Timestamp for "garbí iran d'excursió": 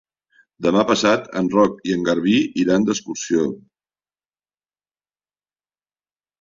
2.09-3.47